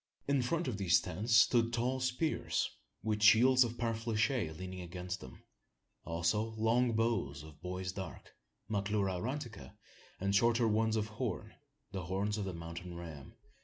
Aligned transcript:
In 0.27 0.41
front 0.41 0.67
of 0.67 0.79
the 0.79 0.89
tents 0.89 1.35
stood 1.37 1.71
tall 1.71 1.99
spears, 1.99 2.71
with 3.03 3.21
shields 3.21 3.63
of 3.63 3.77
parfleche 3.77 4.51
leaning 4.57 4.81
against 4.81 5.19
them; 5.21 5.43
also 6.05 6.55
long 6.57 6.93
bows 6.93 7.43
of 7.43 7.61
bois 7.61 7.91
d'arc 7.93 8.31
(Maclura 8.67 9.17
aurantica), 9.19 9.77
and 10.19 10.33
shorter 10.35 10.67
ones 10.67 10.95
of 10.95 11.05
horn 11.05 11.53
the 11.91 12.05
horns 12.05 12.39
of 12.39 12.45
the 12.45 12.53
mountain 12.55 12.95
ram. 12.97 13.35